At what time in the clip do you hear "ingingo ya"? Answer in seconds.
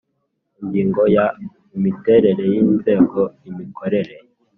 0.61-1.25